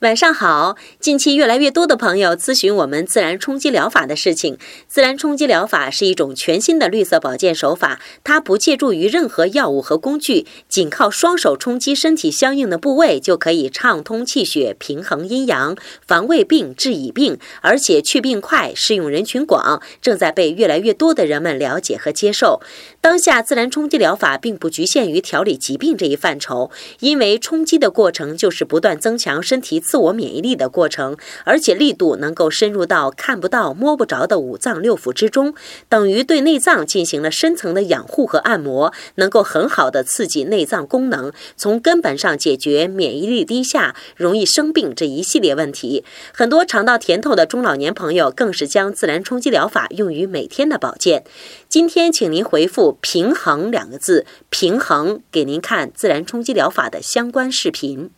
[0.00, 0.76] 晚上好。
[0.98, 4.58] 近期越来越多的朋友咨询我们自然冲击疗法的事情。
[4.88, 22.60] 自然冲击疗法是一种全新的绿色保健手法，它不借助于任何药物和工具，仅靠双手冲击身体相应的部位，就可以畅通气血、平衡阴阳、防胃病、治乙病，而且去病快，适用人群广，正在被越来越多的人们了解和接受。
[23.00, 29.83] 当下自然冲击疗法并不局限于调理疾病这一范畴，因为冲击的过程就是不断增强身体。
[29.84, 35.54] 自我免疫力的过程，而且力度能够深入到看不到、摸不着的五脏六腑之中，
[35.88, 46.02] 等于对内脏进行了深层的养护和按摩，能够很好的刺激内脏功能，从根本上解决免疫力低下、容易生病这一系列问题。
[46.32, 51.24] 很多尝到甜头的中老年朋友更是将自然冲击疗法用于每天的保健。
[51.68, 58.10] 今天，请您回复“平衡”两个字，平衡，给您看自然冲击疗法的相关视频。